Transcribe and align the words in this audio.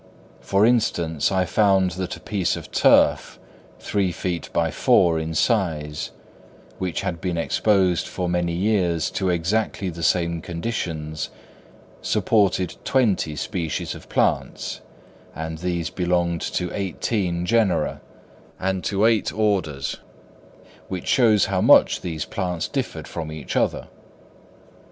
For 0.39 0.65
instance, 0.65 1.31
I 1.31 1.45
found 1.45 1.91
that 1.91 2.17
a 2.17 2.21
piece 2.21 2.55
of 2.55 2.71
turf, 2.71 3.37
three 3.77 4.11
feet 4.11 4.49
by 4.51 4.71
four 4.71 5.19
in 5.19 5.35
size, 5.35 6.09
which 6.79 7.01
had 7.01 7.21
been 7.21 7.37
exposed 7.37 8.07
for 8.07 8.27
many 8.27 8.53
years 8.53 9.11
to 9.11 9.29
exactly 9.29 9.91
the 9.91 10.01
same 10.01 10.41
conditions, 10.41 11.29
supported 12.01 12.77
twenty 12.83 13.35
species 13.35 13.93
of 13.93 14.09
plants, 14.09 14.81
and 15.35 15.59
these 15.59 15.91
belonged 15.91 16.41
to 16.41 16.73
eighteen 16.75 17.45
genera 17.45 18.01
and 18.59 18.83
to 18.85 19.05
eight 19.05 19.31
orders, 19.31 19.97
which 20.87 21.05
shows 21.07 21.45
how 21.45 21.61
much 21.61 22.01
these 22.01 22.25
plants 22.25 22.67
differed 22.67 23.07
from 23.07 23.31
each 23.31 23.55
other. 23.55 23.87